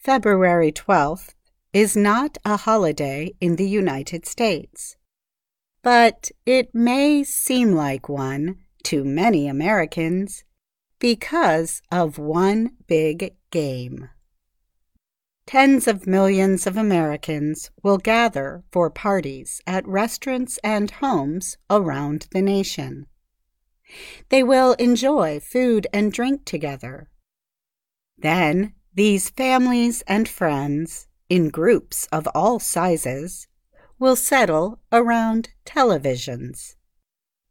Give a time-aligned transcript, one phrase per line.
[0.00, 1.34] February 12th
[1.74, 4.96] is not a holiday in the United States,
[5.82, 10.42] but it may seem like one to many Americans
[10.98, 14.08] because of one big game.
[15.44, 22.40] Tens of millions of Americans will gather for parties at restaurants and homes around the
[22.40, 23.04] nation.
[24.30, 27.10] They will enjoy food and drink together.
[28.16, 33.48] Then these families and friends, in groups of all sizes,
[33.98, 36.74] will settle around televisions.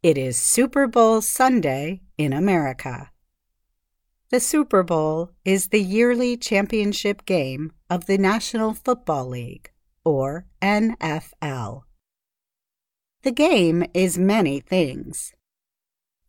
[0.00, 3.10] It is Super Bowl Sunday in America.
[4.30, 9.72] The Super Bowl is the yearly championship game of the National Football League,
[10.04, 11.82] or NFL.
[13.22, 15.34] The game is many things.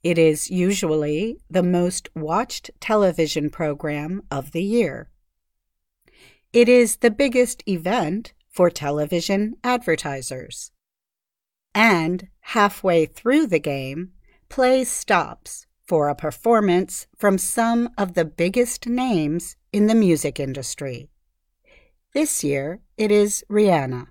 [0.02, 5.11] It is usually the most watched television program of the year.
[6.54, 10.72] It is the biggest event for television advertisers.
[11.74, 14.12] And halfway through the game,
[14.50, 21.10] play stops for a performance from some of the biggest names in the music industry.
[22.14, 24.08] This year it is Rihanna.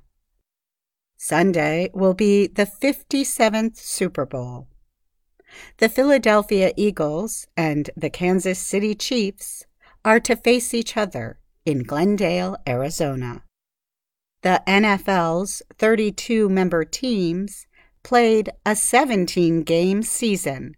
[1.18, 4.66] Sunday will be the 57th Super Bowl.
[5.76, 9.66] The Philadelphia Eagles and the Kansas City Chiefs
[10.06, 13.42] are to face each other in Glendale, Arizona.
[14.42, 17.66] The NFL's 32 member teams
[18.02, 20.74] played a 17 game season,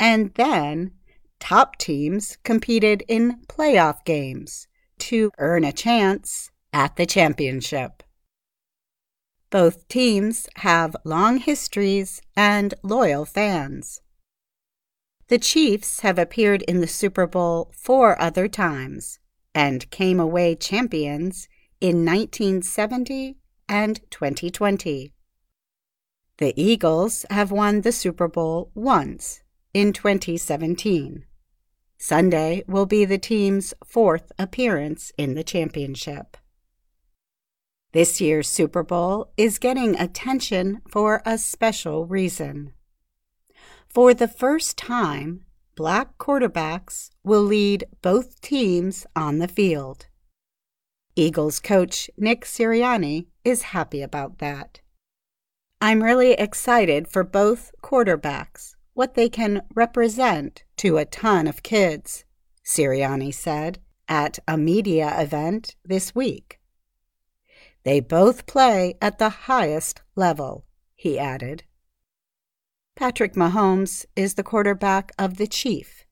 [0.00, 0.92] and then
[1.38, 4.66] top teams competed in playoff games
[4.98, 8.02] to earn a chance at the championship.
[9.50, 14.00] Both teams have long histories and loyal fans.
[15.28, 19.18] The Chiefs have appeared in the Super Bowl four other times
[19.54, 21.48] and came away champions
[21.80, 23.36] in 1970
[23.68, 25.12] and 2020.
[26.38, 29.42] The Eagles have won the Super Bowl once
[29.74, 31.24] in 2017.
[31.98, 36.36] Sunday will be the team's fourth appearance in the championship.
[37.92, 42.72] This year's Super Bowl is getting attention for a special reason.
[43.88, 45.44] For the first time,
[45.78, 50.06] black quarterbacks will lead both teams on the field.
[51.14, 54.80] Eagles coach Nick Sirianni is happy about that.
[55.80, 62.24] I'm really excited for both quarterbacks, what they can represent to a ton of kids,
[62.66, 63.78] Sirianni said
[64.08, 66.58] at a media event this week.
[67.84, 70.64] They both play at the highest level,
[70.96, 71.62] he added.
[72.98, 76.04] Patrick Mahomes is the quarterback of the Chief.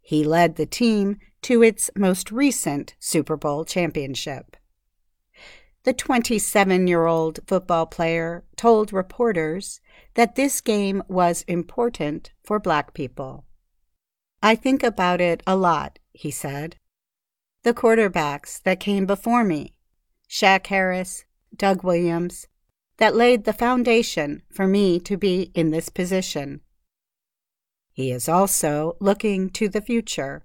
[0.00, 4.56] He led the team to its most recent Super Bowl championship.
[5.84, 9.80] The 27 year old football player told reporters
[10.14, 13.44] that this game was important for black people.
[14.42, 16.74] I think about it a lot, he said.
[17.62, 19.76] The quarterbacks that came before me,
[20.28, 22.48] Shaq Harris, Doug Williams,
[23.00, 26.60] that laid the foundation for me to be in this position.
[27.92, 30.44] He is also looking to the future.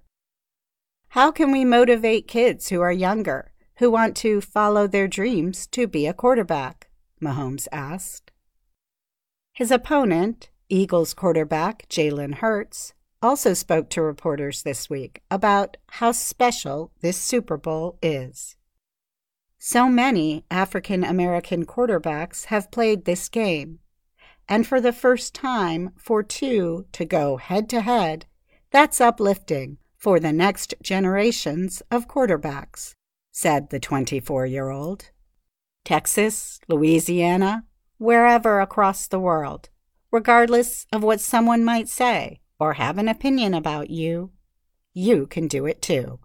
[1.10, 5.86] How can we motivate kids who are younger, who want to follow their dreams to
[5.86, 6.88] be a quarterback?
[7.22, 8.32] Mahomes asked.
[9.52, 16.90] His opponent, Eagles quarterback Jalen Hurts, also spoke to reporters this week about how special
[17.02, 18.56] this Super Bowl is.
[19.68, 23.80] So many African American quarterbacks have played this game,
[24.48, 28.26] and for the first time for two to go head to head,
[28.70, 32.94] that's uplifting for the next generations of quarterbacks,
[33.32, 35.10] said the 24 year old.
[35.84, 37.64] Texas, Louisiana,
[37.98, 39.68] wherever across the world,
[40.12, 44.30] regardless of what someone might say or have an opinion about you,
[44.94, 46.20] you can do it too.